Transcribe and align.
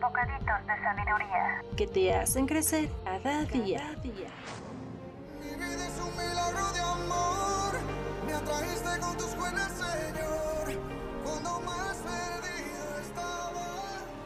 Bocaditos 0.00 0.66
de 0.66 0.74
sabiduría. 0.82 1.62
que 1.76 1.86
te 1.86 2.14
hacen 2.14 2.46
crecer 2.46 2.88
cada 3.04 3.44
día. 3.44 3.96
Mi 4.02 5.54
vida 5.54 5.86
es 5.86 6.00
un 6.00 6.12
milagro 6.16 6.72
de 6.72 6.80
amor. 6.80 7.80
Me 8.26 8.32
atrajiste 8.34 9.00
con 9.00 9.16
tus 9.16 9.36
buenas, 9.36 9.72
Señor. 9.72 10.80
Cuando 11.24 11.60
más 11.60 11.96
perdido 11.96 12.98
estaba, 13.00 13.64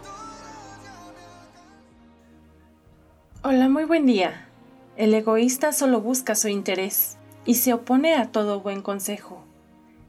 tú 0.03 0.11
ya 0.85 0.95
me 1.15 1.25
alcanzaste. 1.25 2.39
Hola, 3.43 3.69
muy 3.69 3.85
buen 3.85 4.07
día. 4.07 4.49
El 4.97 5.15
egoísta 5.15 5.73
solo 5.73 6.01
busca 6.01 6.35
su 6.35 6.49
interés 6.49 7.17
y 7.45 7.55
se 7.55 7.73
opone 7.75 8.15
a 8.17 8.33
todo 8.33 8.61
buen 8.61 8.83
consejo. 8.83 9.45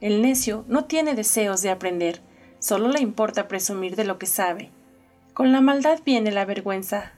El 0.00 0.22
necio 0.22 0.64
no 0.66 0.84
tiene 0.86 1.14
deseos 1.14 1.62
de 1.62 1.70
aprender, 1.70 2.20
solo 2.58 2.88
le 2.88 3.00
importa 3.00 3.46
presumir 3.48 3.94
de 3.96 4.04
lo 4.04 4.18
que 4.18 4.26
sabe. 4.26 4.70
Con 5.34 5.50
la 5.50 5.62
maldad 5.62 6.00
viene 6.04 6.30
la 6.30 6.44
vergüenza, 6.44 7.12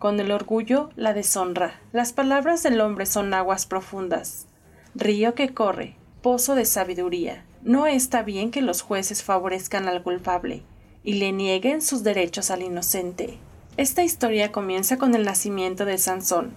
con 0.00 0.18
el 0.18 0.32
orgullo 0.32 0.90
la 0.96 1.12
deshonra. 1.14 1.78
Las 1.92 2.12
palabras 2.12 2.64
del 2.64 2.80
hombre 2.80 3.06
son 3.06 3.32
aguas 3.32 3.64
profundas, 3.64 4.48
río 4.96 5.36
que 5.36 5.54
corre, 5.54 5.94
pozo 6.20 6.56
de 6.56 6.64
sabiduría. 6.64 7.44
No 7.62 7.86
está 7.86 8.24
bien 8.24 8.50
que 8.50 8.60
los 8.60 8.82
jueces 8.82 9.22
favorezcan 9.22 9.86
al 9.86 10.02
culpable 10.02 10.64
y 11.04 11.14
le 11.14 11.30
nieguen 11.30 11.80
sus 11.80 12.02
derechos 12.02 12.50
al 12.50 12.62
inocente. 12.62 13.38
Esta 13.76 14.02
historia 14.02 14.50
comienza 14.50 14.98
con 14.98 15.14
el 15.14 15.24
nacimiento 15.24 15.84
de 15.84 15.98
Sansón. 15.98 16.56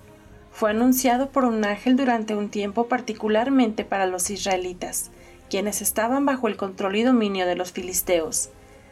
Fue 0.52 0.72
anunciado 0.72 1.30
por 1.30 1.45
un 1.45 1.64
ángel 1.64 1.95
durante 1.95 2.36
un 2.36 2.50
tiempo 2.50 2.88
particularmente 2.88 3.86
para 3.86 4.08
los 4.08 4.32
israelitas, 4.32 5.12
quienes 5.48 5.84
estaban 5.84 6.26
bajo 6.26 6.48
el 6.48 6.58
control 6.58 6.95
y 6.95 7.04
dominio 7.04 7.45
de 7.45 7.56
los 7.56 7.72
filisteos. 7.72 8.50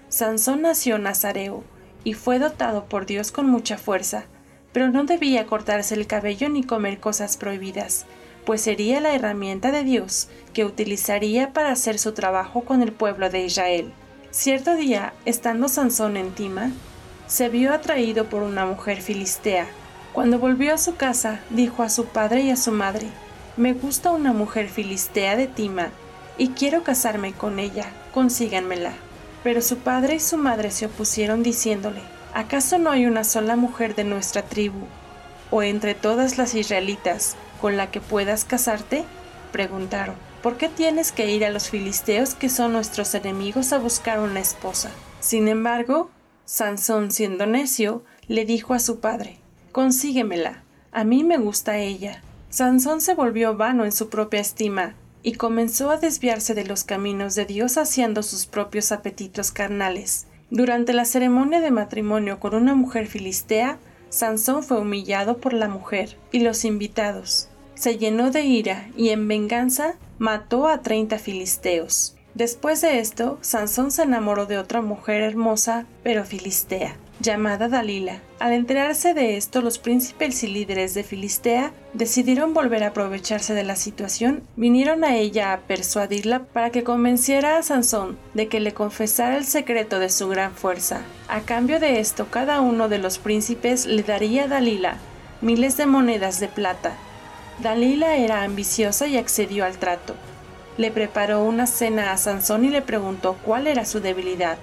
Sansón 0.08 0.62
nació 0.62 1.00
nazareo 1.00 1.64
y 2.04 2.14
fue 2.14 2.40
dotado 2.40 2.86
por 2.86 3.06
Dios 3.06 3.32
con 3.32 3.50
mucha 3.50 3.78
fuerza, 3.78 4.26
pero 4.72 4.90
no 4.90 5.04
debía 5.04 5.46
cortarse 5.46 5.96
el 5.96 6.08
cabello 6.08 6.50
ni 6.50 6.64
comer 6.64 7.00
cosas 7.00 7.38
prohibidas, 7.38 8.06
pues 8.46 8.62
sería 8.62 9.00
la 9.00 9.14
herramienta 9.14 9.72
de 9.72 9.84
Dios 9.84 10.28
que 10.54 10.66
utilizaría 10.66 11.54
para 11.54 11.72
hacer 11.72 12.00
su 12.00 12.14
trabajo 12.14 12.62
con 12.62 12.82
el 12.82 12.92
pueblo 12.92 13.30
de 13.30 13.42
Israel. 13.46 13.92
Cierto 14.32 14.76
día, 14.76 15.14
estando 15.26 15.68
Sansón 15.68 16.18
en 16.18 16.32
Tima, 16.32 16.72
se 17.28 17.50
vio 17.50 17.74
atraído 17.74 18.26
por 18.26 18.44
una 18.44 18.66
mujer 18.66 19.02
filistea. 19.02 19.68
Cuando 20.14 20.40
volvió 20.40 20.74
a 20.74 20.78
su 20.78 20.96
casa, 20.96 21.42
dijo 21.50 21.84
a 21.84 21.90
su 21.90 22.06
padre 22.06 22.42
y 22.42 22.52
a 22.52 22.56
su 22.56 22.72
madre, 22.72 23.08
Me 23.58 23.74
gusta 23.74 24.12
una 24.12 24.34
mujer 24.34 24.70
filistea 24.70 25.36
de 25.36 25.48
Tima, 25.48 25.90
y 26.38 26.50
quiero 26.50 26.84
casarme 26.84 27.34
con 27.34 27.60
ella, 27.60 27.86
consíganmela. 28.14 28.94
Pero 29.44 29.62
su 29.62 29.78
padre 29.78 30.16
y 30.16 30.20
su 30.20 30.38
madre 30.38 30.72
se 30.72 30.88
opusieron 30.88 31.44
diciéndole, 31.44 32.02
¿acaso 32.34 32.78
no 32.78 32.92
hay 32.92 33.06
una 33.06 33.24
sola 33.24 33.56
mujer 33.56 33.96
de 33.96 34.04
nuestra 34.04 34.44
tribu, 34.44 34.86
o 35.50 35.64
entre 35.64 35.96
todas 35.96 36.38
las 36.38 36.56
israelitas, 36.56 37.36
con 37.62 37.78
la 37.78 37.90
que 37.90 38.02
puedas 38.02 38.44
casarte? 38.44 39.06
Preguntaron, 39.52 40.16
¿por 40.44 40.58
qué 40.58 40.68
tienes 40.68 41.12
que 41.12 41.32
ir 41.32 41.46
a 41.46 41.50
los 41.50 41.70
filisteos 41.70 42.36
que 42.36 42.50
son 42.50 42.74
nuestros 42.74 43.16
enemigos 43.16 43.72
a 43.72 43.80
buscar 43.80 44.20
una 44.20 44.42
esposa? 44.42 44.92
Sin 45.22 45.48
embargo, 45.48 46.10
Sansón, 46.46 47.12
siendo 47.12 47.46
necio, 47.46 48.04
le 48.28 48.46
dijo 48.46 48.74
a 48.74 48.80
su 48.80 49.00
padre, 49.00 49.40
Consíguemela, 49.72 50.64
a 50.92 51.04
mí 51.04 51.24
me 51.24 51.38
gusta 51.38 51.78
ella. 51.78 52.22
Sansón 52.50 53.00
se 53.00 53.14
volvió 53.14 53.56
vano 53.56 53.86
en 53.86 53.92
su 53.92 54.10
propia 54.10 54.40
estima 54.40 54.96
y 55.24 55.34
comenzó 55.34 55.92
a 55.92 55.98
desviarse 55.98 56.54
de 56.54 56.66
los 56.66 56.84
caminos 56.84 57.36
de 57.36 57.46
Dios 57.46 57.78
haciendo 57.78 58.24
sus 58.24 58.46
propios 58.46 58.92
apetitos 58.92 59.52
carnales. 59.52 60.28
Durante 60.50 60.94
la 60.94 61.06
ceremonia 61.06 61.62
de 61.62 61.72
matrimonio 61.72 62.40
con 62.40 62.56
una 62.56 62.74
mujer 62.74 63.08
filistea, 63.08 63.78
Sansón 64.10 64.64
fue 64.64 64.80
humillado 64.80 65.38
por 65.38 65.54
la 65.54 65.68
mujer 65.68 66.18
y 66.32 66.40
los 66.40 66.66
invitados. 66.66 67.50
Se 67.76 67.98
llenó 67.98 68.32
de 68.32 68.44
ira 68.44 68.90
y 68.98 69.10
en 69.10 69.28
venganza 69.28 69.96
mató 70.18 70.68
a 70.68 70.82
treinta 70.82 71.20
filisteos. 71.20 72.16
Después 72.34 72.82
de 72.82 73.00
esto, 73.00 73.38
Sansón 73.42 73.92
se 73.92 74.04
enamoró 74.04 74.46
de 74.46 74.58
otra 74.58 74.82
mujer 74.82 75.22
hermosa, 75.22 75.86
pero 76.04 76.26
filistea, 76.26 76.96
llamada 77.20 77.68
Dalila. 77.68 78.20
Al 78.40 78.54
enterarse 78.54 79.14
de 79.14 79.38
esto, 79.38 79.62
los 79.62 79.78
príncipes 79.78 80.44
y 80.44 80.48
líderes 80.48 80.94
de 80.94 81.04
Filistea 81.04 81.72
decidieron 81.94 82.54
volver 82.54 82.84
a 82.84 82.88
aprovecharse 82.88 83.54
de 83.54 83.64
la 83.64 83.76
situación, 83.76 84.44
vinieron 84.56 85.04
a 85.04 85.16
ella 85.16 85.54
a 85.54 85.60
persuadirla 85.60 86.44
para 86.44 86.70
que 86.70 86.84
convenciera 86.84 87.58
a 87.58 87.64
Sansón 87.64 88.18
de 88.34 88.48
que 88.48 88.60
le 88.60 88.74
confesara 88.74 89.38
el 89.38 89.46
secreto 89.46 90.00
de 90.00 90.10
su 90.10 90.30
gran 90.30 90.54
fuerza. 90.54 91.02
A 91.28 91.42
cambio 91.42 91.80
de 91.80 92.00
esto, 92.00 92.28
cada 92.30 92.62
uno 92.62 92.90
de 92.90 93.00
los 93.00 93.18
príncipes 93.18 93.86
le 93.86 94.04
daría 94.04 94.46
a 94.46 94.48
Dalila 94.48 94.98
miles 95.42 95.78
de 95.78 95.86
monedas 95.86 96.40
de 96.40 96.48
plata. 96.48 96.94
Dalila 97.60 98.18
era 98.18 98.44
ambiciosa 98.44 99.08
y 99.08 99.18
accedió 99.18 99.66
al 99.66 99.78
trato. 99.78 100.16
Le 100.78 100.92
preparó 100.92 101.44
una 101.44 101.66
cena 101.66 102.12
a 102.12 102.18
Sansón 102.18 102.66
y 102.66 102.70
le 102.70 102.82
preguntó 102.82 103.38
cuál 103.46 103.68
era 103.68 103.86
su 103.86 104.00
debilidad. 104.00 104.58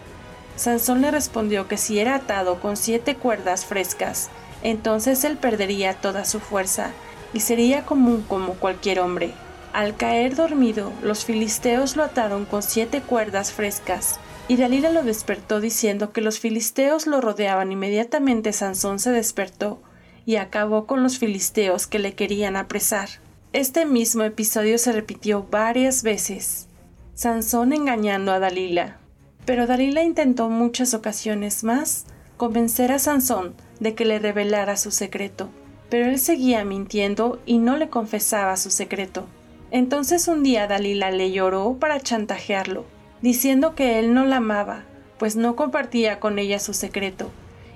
Sansón 0.57 1.03
le 1.03 1.11
respondió 1.11 1.69
que 1.69 1.77
si 1.77 1.99
era 1.99 2.15
atado 2.15 2.61
con 2.61 2.77
siete 2.77 3.15
cuerdas 3.15 3.65
frescas, 3.65 4.31
entonces 4.63 5.23
él 5.25 5.37
perdería 5.37 5.95
toda 5.95 6.25
su 6.25 6.41
fuerza 6.41 6.91
y 7.33 7.41
sería 7.41 7.85
común 7.85 8.25
como 8.27 8.55
cualquier 8.55 9.01
hombre. 9.01 9.33
Al 9.73 9.97
caer 9.97 10.35
dormido, 10.35 10.93
los 11.03 11.27
filisteos 11.27 11.97
lo 11.97 12.03
ataron 12.03 12.47
con 12.47 12.63
siete 12.63 13.03
cuerdas 13.03 13.53
frescas, 13.53 14.19
y 14.49 14.57
Dalila 14.57 14.91
lo 14.91 15.03
despertó 15.03 15.61
diciendo 15.61 16.13
que 16.13 16.23
los 16.23 16.39
filisteos 16.39 17.07
lo 17.07 17.21
rodeaban. 17.21 17.73
Inmediatamente 17.73 18.53
Sansón 18.53 18.99
se 18.99 19.11
despertó 19.11 19.83
y 20.25 20.37
acabó 20.37 20.87
con 20.87 21.03
los 21.03 21.19
filisteos 21.19 21.87
que 21.87 21.99
le 21.99 22.15
querían 22.15 22.57
apresar. 22.57 23.09
Este 23.53 23.85
mismo 23.85 24.23
episodio 24.23 24.79
se 24.79 24.93
repitió 24.93 25.47
varias 25.51 26.03
veces. 26.03 26.69
Sansón 27.15 27.73
engañando 27.73 28.33
a 28.33 28.39
Dalila. 28.39 28.99
Pero 29.47 29.67
Dalila 29.67 30.03
intentó 30.03 30.51
muchas 30.51 30.93
ocasiones 30.93 31.65
más 31.65 32.05
convencer 32.37 32.93
a 32.93 32.99
Sansón 32.99 33.55
de 33.81 33.95
que 33.95 34.05
le 34.05 34.19
revelara 34.19 34.77
su 34.77 34.91
secreto, 34.91 35.49
pero 35.89 36.07
él 36.07 36.19
seguía 36.19 36.65
mintiendo 36.65 37.41
y 37.47 37.59
no 37.59 37.77
le 37.77 37.89
confesaba 37.89 38.57
su 38.57 38.71
secreto. 38.71 39.27
Entonces 39.71 40.29
un 40.29 40.43
día 40.43 40.67
Dalila 40.67 41.11
le 41.11 41.31
lloró 41.31 41.77
para 41.79 42.01
chantajearlo, 42.01 42.85
diciendo 43.23 43.75
que 43.75 43.99
él 43.99 44.15
no 44.15 44.25
la 44.25 44.37
amaba, 44.37 44.83
pues 45.19 45.37
no 45.37 45.57
compartía 45.57 46.21
con 46.21 46.39
ella 46.39 46.59
su 46.59 46.75
secreto, 46.75 47.31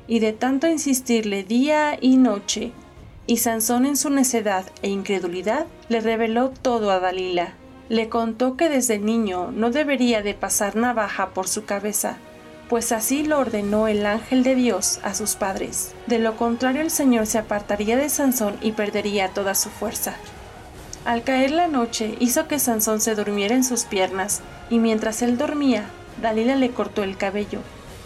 y 0.07 0.19
de 0.19 0.33
tanto 0.33 0.67
insistirle 0.67 1.45
día 1.45 1.97
y 2.01 2.17
noche, 2.17 2.73
y 3.27 3.37
Sansón 3.37 3.87
en 3.87 3.97
su 3.97 4.11
necedad 4.11 4.65
e 4.83 4.89
incredulidad 4.89 5.67
le 5.89 6.01
reveló 6.01 6.51
todo 6.51 6.91
a 6.91 6.99
Dalila. 6.99 7.55
Le 7.91 8.09
contó 8.09 8.57
que 8.57 8.69
desde 8.69 9.01
niño 9.01 9.51
no 9.51 9.73
debería 9.73 10.23
de 10.23 10.33
pasar 10.33 10.77
navaja 10.77 11.31
por 11.31 11.49
su 11.49 11.65
cabeza, 11.65 12.19
pues 12.69 12.93
así 12.93 13.25
lo 13.25 13.41
ordenó 13.41 13.89
el 13.89 14.07
ángel 14.07 14.45
de 14.45 14.55
Dios 14.55 15.01
a 15.03 15.13
sus 15.13 15.35
padres. 15.35 15.93
De 16.07 16.21
lo 16.21 16.37
contrario 16.37 16.83
el 16.83 16.93
Señor 16.93 17.27
se 17.27 17.39
apartaría 17.39 17.97
de 17.97 18.09
Sansón 18.09 18.57
y 18.63 18.71
perdería 18.71 19.31
toda 19.31 19.57
su 19.57 19.71
fuerza. 19.71 20.15
Al 21.05 21.25
caer 21.25 21.51
la 21.51 21.67
noche 21.67 22.15
hizo 22.21 22.47
que 22.47 22.61
Sansón 22.61 23.01
se 23.01 23.17
durmiera 23.17 23.57
en 23.57 23.65
sus 23.65 23.83
piernas, 23.83 24.41
y 24.71 24.79
mientras 24.79 25.21
él 25.21 25.37
dormía, 25.37 25.87
Dalila 26.23 26.55
le 26.55 26.71
cortó 26.71 27.03
el 27.03 27.17
cabello. 27.17 27.59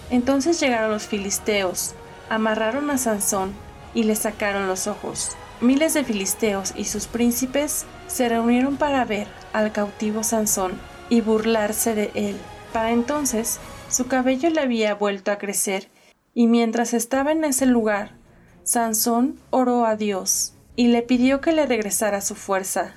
Entonces 0.08 0.58
llegaron 0.60 0.92
los 0.92 1.06
filisteos, 1.06 1.94
amarraron 2.30 2.88
a 2.88 2.96
Sansón 2.96 3.52
y 3.92 4.04
le 4.04 4.16
sacaron 4.16 4.66
los 4.66 4.86
ojos. 4.86 5.32
Miles 5.64 5.94
de 5.94 6.04
filisteos 6.04 6.72
y 6.76 6.84
sus 6.84 7.06
príncipes 7.06 7.86
se 8.06 8.28
reunieron 8.28 8.76
para 8.76 9.04
ver 9.04 9.26
al 9.52 9.72
cautivo 9.72 10.22
Sansón 10.22 10.72
y 11.08 11.20
burlarse 11.20 11.94
de 11.94 12.10
él. 12.14 12.36
Para 12.72 12.92
entonces, 12.92 13.58
su 13.88 14.06
cabello 14.06 14.50
le 14.50 14.60
había 14.60 14.94
vuelto 14.94 15.32
a 15.32 15.38
crecer, 15.38 15.88
y 16.34 16.46
mientras 16.46 16.94
estaba 16.94 17.32
en 17.32 17.44
ese 17.44 17.66
lugar, 17.66 18.12
Sansón 18.64 19.38
oró 19.50 19.86
a 19.86 19.96
Dios 19.96 20.54
y 20.76 20.88
le 20.88 21.02
pidió 21.02 21.40
que 21.40 21.52
le 21.52 21.66
regresara 21.66 22.20
su 22.20 22.34
fuerza. 22.34 22.94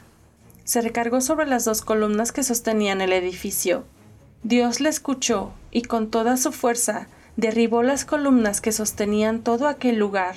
Se 0.63 0.81
recargó 0.81 1.21
sobre 1.21 1.45
las 1.45 1.65
dos 1.65 1.81
columnas 1.81 2.31
que 2.31 2.43
sostenían 2.43 3.01
el 3.01 3.13
edificio. 3.13 3.85
Dios 4.43 4.81
le 4.81 4.89
escuchó 4.89 5.51
y 5.71 5.83
con 5.83 6.09
toda 6.09 6.37
su 6.37 6.51
fuerza 6.51 7.07
derribó 7.35 7.83
las 7.83 8.03
columnas 8.05 8.61
que 8.61 8.71
sostenían 8.71 9.43
todo 9.43 9.67
aquel 9.67 9.97
lugar, 9.97 10.35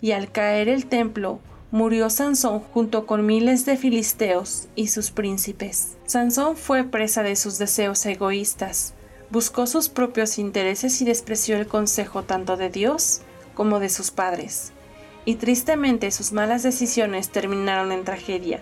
y 0.00 0.12
al 0.12 0.32
caer 0.32 0.68
el 0.68 0.86
templo, 0.86 1.40
murió 1.72 2.10
Sansón 2.10 2.60
junto 2.60 3.06
con 3.06 3.24
miles 3.24 3.64
de 3.64 3.78
filisteos 3.78 4.68
y 4.76 4.88
sus 4.88 5.10
príncipes. 5.10 5.96
Sansón 6.06 6.56
fue 6.56 6.84
presa 6.84 7.22
de 7.22 7.34
sus 7.34 7.58
deseos 7.58 8.04
egoístas, 8.04 8.92
buscó 9.30 9.66
sus 9.66 9.88
propios 9.88 10.38
intereses 10.38 11.00
y 11.00 11.06
despreció 11.06 11.56
el 11.56 11.66
consejo 11.66 12.24
tanto 12.24 12.58
de 12.58 12.68
Dios 12.68 13.22
como 13.54 13.80
de 13.80 13.88
sus 13.88 14.10
padres. 14.10 14.72
Y 15.24 15.36
tristemente 15.36 16.10
sus 16.10 16.32
malas 16.32 16.62
decisiones 16.62 17.30
terminaron 17.30 17.90
en 17.90 18.04
tragedia. 18.04 18.60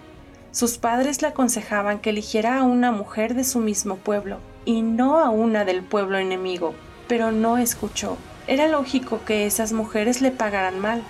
Sus 0.52 0.78
padres 0.78 1.20
le 1.20 1.28
aconsejaban 1.28 1.98
que 1.98 2.10
eligiera 2.10 2.58
a 2.58 2.62
una 2.62 2.92
mujer 2.92 3.34
de 3.34 3.44
su 3.44 3.58
mismo 3.58 3.96
pueblo, 3.96 4.38
y 4.64 4.82
no 4.82 5.18
a 5.18 5.30
una 5.30 5.64
del 5.64 5.82
pueblo 5.82 6.18
enemigo, 6.18 6.74
pero 7.08 7.32
no 7.32 7.58
escuchó. 7.58 8.16
Era 8.46 8.68
lógico 8.68 9.20
que 9.24 9.46
esas 9.46 9.72
mujeres 9.72 10.20
le 10.20 10.30
pagaran 10.30 10.78
mal. 10.78 11.02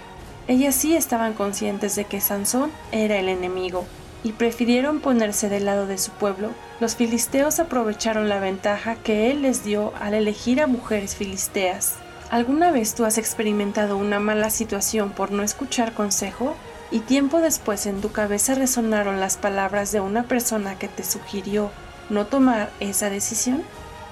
Ellas 0.50 0.75
sí 0.75 0.97
estaban 0.97 1.35
conscientes 1.35 1.94
de 1.94 2.06
que 2.06 2.20
Sansón 2.20 2.73
era 2.91 3.20
el 3.20 3.29
enemigo, 3.29 3.87
y 4.25 4.32
prefirieron 4.32 4.99
ponerse 4.99 5.49
del 5.49 5.64
lado 5.64 5.87
de 5.87 5.97
su 5.97 6.11
pueblo. 6.11 6.50
Los 6.81 6.97
filisteos 6.97 7.61
aprovecharon 7.61 8.29
la 8.29 8.41
ventaja 8.41 8.97
que 8.97 9.31
él 9.31 9.43
les 9.43 9.62
dio 9.62 9.93
al 10.00 10.12
elegir 10.12 10.61
a 10.61 10.67
mujeres 10.67 11.14
filisteas. 11.14 11.94
¿Alguna 12.31 12.73
vez 12.73 12.97
tú 12.97 13.05
has 13.05 13.17
experimentado 13.17 13.97
una 13.97 14.19
mala 14.19 14.50
situación 14.50 15.11
por 15.12 15.31
no 15.31 15.44
escuchar 15.44 15.94
consejo? 15.94 16.56
Y 16.91 16.99
tiempo 16.99 17.41
después 17.41 17.87
en 17.87 18.00
tu 18.00 18.11
cabeza 18.11 18.56
resonaron 18.56 19.20
las 19.20 19.37
palabras 19.37 19.93
de 19.93 20.00
una 20.00 20.25
persona 20.25 20.76
que 20.81 20.88
te 20.88 21.05
sugirió 21.05 21.70
no 22.08 22.26
tomar 22.26 22.73
esa 22.81 23.08
decisión? 23.08 23.62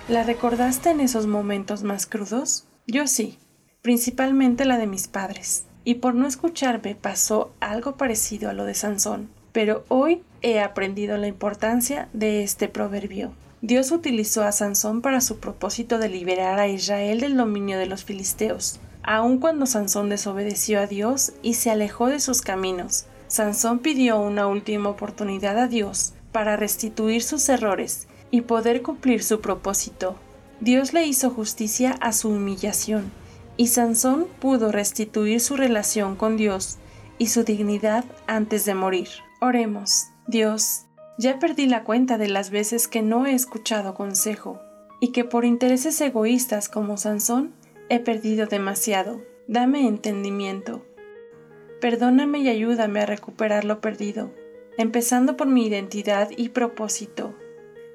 ¿La 0.07 0.23
recordaste 0.23 0.91
en 0.91 1.01
esos 1.01 1.27
momentos 1.27 1.83
más 1.83 2.07
crudos? 2.07 2.65
Yo 2.87 3.09
sí, 3.09 3.41
principalmente 3.83 4.67
la 4.67 4.79
de 4.79 4.87
mis 4.87 5.09
padres. 5.09 5.65
Y 5.89 5.95
por 5.95 6.15
no 6.15 6.27
escucharme 6.27 6.95
pasó 6.95 7.51
algo 7.61 7.97
parecido 7.97 8.51
a 8.51 8.53
lo 8.53 8.67
de 8.67 8.75
Sansón. 8.75 9.31
Pero 9.53 9.87
hoy 9.89 10.21
he 10.43 10.61
aprendido 10.61 11.17
la 11.17 11.29
importancia 11.29 12.11
de 12.13 12.43
este 12.43 12.69
proverbio. 12.69 13.33
Dios 13.63 13.91
utilizó 13.91 14.43
a 14.43 14.53
Sansón 14.53 15.01
para 15.01 15.23
su 15.23 15.39
propósito 15.39 15.99
de 15.99 16.11
liberar 16.11 16.59
a 16.61 16.69
Israel 16.69 17.21
del 17.21 17.39
dominio 17.39 17.79
de 17.79 17.87
los 17.87 18.05
filisteos. 18.05 18.81
Aun 19.03 19.39
cuando 19.39 19.65
Sansón 19.65 20.11
desobedeció 20.11 20.79
a 20.79 20.87
Dios 20.87 21.33
y 21.41 21.55
se 21.55 21.71
alejó 21.71 22.09
de 22.09 22.21
sus 22.21 22.43
caminos, 22.43 23.07
Sansón 23.29 23.79
pidió 23.79 24.21
una 24.21 24.47
última 24.47 24.91
oportunidad 24.91 25.57
a 25.57 25.69
Dios 25.69 26.13
para 26.33 26.59
restituir 26.59 27.23
sus 27.23 27.49
errores 27.49 28.09
y 28.31 28.43
poder 28.43 28.83
cumplir 28.83 29.25
su 29.25 29.41
propósito. 29.41 30.17
Dios 30.61 30.93
le 30.93 31.07
hizo 31.07 31.31
justicia 31.31 31.93
a 31.93 32.13
su 32.13 32.29
humillación, 32.29 33.11
y 33.59 33.67
Sansón 33.67 34.29
pudo 34.41 34.73
restituir 34.73 35.41
su 35.41 35.57
relación 35.57 36.17
con 36.17 36.39
Dios 36.39 36.79
y 37.19 37.27
su 37.27 37.43
dignidad 37.43 38.05
antes 38.27 38.65
de 38.65 38.75
morir. 38.75 39.09
Oremos, 39.41 40.07
Dios, 40.29 40.87
ya 41.19 41.41
perdí 41.41 41.67
la 41.67 41.83
cuenta 41.83 42.17
de 42.17 42.29
las 42.29 42.51
veces 42.51 42.87
que 42.89 43.03
no 43.03 43.27
he 43.27 43.35
escuchado 43.35 43.95
consejo 43.95 44.61
y 45.01 45.11
que 45.13 45.25
por 45.25 45.45
intereses 45.45 46.01
egoístas 46.01 46.69
como 46.69 46.97
Sansón 46.97 47.53
he 47.89 47.99
perdido 47.99 48.47
demasiado. 48.47 49.21
Dame 49.49 49.87
entendimiento. 49.89 50.87
Perdóname 51.81 52.39
y 52.41 52.49
ayúdame 52.49 53.01
a 53.01 53.07
recuperar 53.07 53.65
lo 53.65 53.81
perdido, 53.81 54.33
empezando 54.77 55.37
por 55.37 55.49
mi 55.49 55.67
identidad 55.67 56.29
y 56.37 56.51
propósito. 56.51 57.35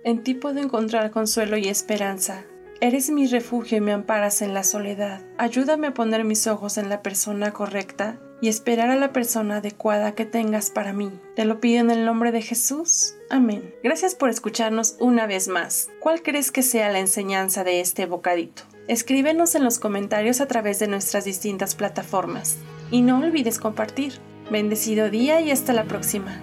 En 0.04 0.24
ti 0.24 0.34
puedo 0.34 0.60
encontrar 0.60 1.12
consuelo 1.12 1.56
y 1.56 1.70
esperanza. 1.70 2.46
Eres 2.84 3.10
mi 3.10 3.28
refugio 3.28 3.78
y 3.78 3.80
me 3.80 3.94
amparas 3.94 4.42
en 4.42 4.54
la 4.54 4.66
soledad. 4.66 5.22
Ayúdame 5.38 5.88
a 5.88 5.94
poner 5.94 6.26
mis 6.26 6.48
ojos 6.48 6.78
en 6.78 6.90
la 6.90 7.02
persona 7.02 7.54
correcta 7.54 8.20
y 8.42 8.50
esperar 8.50 8.90
a 8.90 8.98
la 8.98 9.14
persona 9.14 9.60
adecuada 9.60 10.16
que 10.16 10.26
tengas 10.26 10.70
para 10.70 10.92
mí. 10.92 11.10
Te 11.34 11.46
lo 11.46 11.62
pido 11.62 11.80
en 11.80 11.92
el 11.92 12.04
nombre 12.04 12.34
de 12.34 12.42
Jesús. 12.42 13.16
Amén. 13.30 13.74
Gracias 13.86 14.16
por 14.16 14.30
escucharnos 14.30 14.98
una 15.00 15.28
vez 15.28 15.48
más. 15.48 15.88
¿Cuál 16.02 16.22
crees 16.24 16.52
que 16.52 16.62
sea 16.62 16.92
la 16.92 17.00
enseñanza 17.00 17.64
de 17.64 17.80
este 17.80 18.06
bocadito? 18.06 18.64
Escríbenos 18.90 19.56
en 19.56 19.64
los 19.64 19.80
comentarios 19.80 20.42
a 20.42 20.48
través 20.50 20.80
de 20.80 20.90
nuestras 20.90 21.24
distintas 21.24 21.76
plataformas. 21.76 22.58
Y 22.92 23.02
no 23.02 23.20
olvides 23.20 23.60
compartir. 23.60 24.16
Bendecido 24.52 25.10
día 25.10 25.40
y 25.40 25.52
hasta 25.52 25.72
la 25.72 25.86
próxima. 25.86 26.38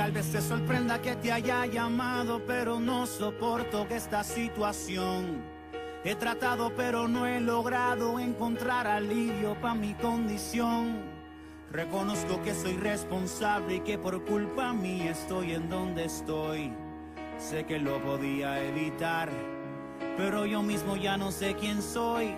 Tal 0.00 0.12
vez 0.12 0.32
te 0.32 0.40
sorprenda 0.40 1.02
que 1.02 1.14
te 1.14 1.30
haya 1.30 1.66
llamado, 1.66 2.40
pero 2.46 2.80
no 2.80 3.04
soporto 3.04 3.86
esta 3.90 4.24
situación. 4.24 5.42
He 6.02 6.14
tratado 6.14 6.72
pero 6.74 7.06
no 7.06 7.26
he 7.26 7.38
logrado 7.38 8.18
encontrar 8.18 8.86
alivio 8.86 9.60
para 9.60 9.74
mi 9.74 9.92
condición. 9.92 11.02
Reconozco 11.70 12.40
que 12.40 12.54
soy 12.54 12.78
responsable 12.78 13.74
y 13.74 13.80
que 13.80 13.98
por 13.98 14.24
culpa 14.24 14.72
mía 14.72 15.10
estoy 15.10 15.52
en 15.52 15.68
donde 15.68 16.06
estoy. 16.06 16.72
Sé 17.36 17.66
que 17.66 17.78
lo 17.78 18.02
podía 18.02 18.64
evitar, 18.64 19.28
pero 20.16 20.46
yo 20.46 20.62
mismo 20.62 20.96
ya 20.96 21.18
no 21.18 21.30
sé 21.30 21.56
quién 21.56 21.82
soy. 21.82 22.34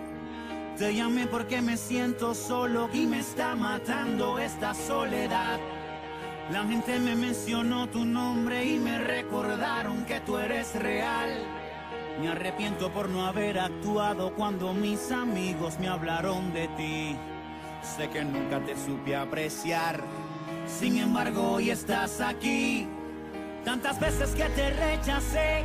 Te 0.77 0.93
llamé 0.93 1.27
porque 1.27 1.61
me 1.61 1.77
siento 1.77 2.35
solo 2.35 2.89
y 2.91 3.07
me 3.07 3.21
está 3.21 3.55
matando 3.55 4.37
esta 4.37 4.73
soledad. 4.73 5.61
La 6.51 6.63
gente 6.65 6.99
me 6.99 7.15
mencionó 7.15 7.87
tu 7.87 8.03
nombre 8.03 8.65
y 8.65 8.77
me 8.77 8.99
recordaron 8.99 10.05
que 10.05 10.19
tú 10.19 10.37
eres 10.37 10.75
real. 10.75 11.29
Me 12.19 12.27
arrepiento 12.27 12.91
por 12.91 13.09
no 13.09 13.25
haber 13.25 13.57
actuado 13.57 14.33
cuando 14.35 14.73
mis 14.73 15.11
amigos 15.11 15.79
me 15.79 15.87
hablaron 15.87 16.53
de 16.53 16.67
ti. 16.69 17.15
Sé 17.81 18.09
que 18.09 18.23
nunca 18.25 18.59
te 18.59 18.75
supe 18.77 19.15
apreciar, 19.15 20.01
sin 20.67 20.97
embargo 20.97 21.53
hoy 21.53 21.69
estás 21.69 22.19
aquí. 22.21 22.87
Tantas 23.63 23.99
veces 23.99 24.31
que 24.35 24.43
te 24.43 24.69
rechacé, 24.71 25.63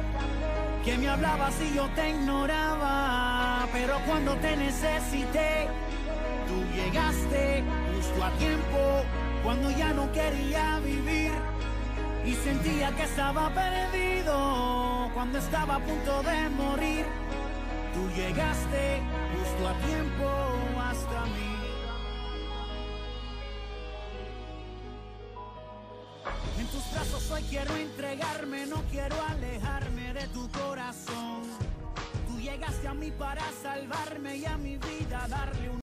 que 0.84 0.96
me 0.96 1.08
hablabas 1.08 1.54
y 1.60 1.74
yo 1.74 1.88
te 1.96 2.10
ignoraba. 2.10 3.66
Pero 3.72 3.98
cuando 4.06 4.36
te 4.36 4.56
necesité, 4.56 5.66
tú 6.46 6.64
llegaste 6.74 7.64
justo 7.94 8.24
a 8.24 8.30
tiempo, 8.38 9.02
cuando 9.42 9.70
ya 9.70 9.92
no 9.92 10.10
quería 10.12 10.80
vivir 10.80 11.32
y 12.24 12.34
sentía 12.34 12.94
que 12.96 13.04
estaba 13.04 13.52
perdido 13.54 15.10
cuando 15.14 15.38
estaba 15.38 15.76
a 15.76 15.80
punto 15.80 16.22
de 16.22 16.48
morir. 16.50 17.06
Tú 17.94 18.08
llegaste 18.14 19.00
justo 19.34 19.68
a 19.68 19.74
tiempo 19.86 20.30
hasta 20.80 21.24
mí. 21.26 21.58
En 26.58 26.66
tus 26.66 26.92
brazos 26.92 27.30
hoy 27.30 27.42
quiero 27.48 27.76
entregarme, 27.76 28.66
no 28.66 28.82
quiero 28.90 29.16
alejarme 29.28 30.12
de 30.12 30.28
tu 30.28 30.50
corazón. 30.50 31.42
Tú 32.28 32.38
llegaste 32.38 32.88
a 32.88 32.94
mí 32.94 33.10
para 33.12 33.42
salvarme 33.62 34.36
y 34.36 34.44
a 34.44 34.56
mi 34.56 34.76
vida 34.76 35.26
darle 35.28 35.70
un 35.70 35.76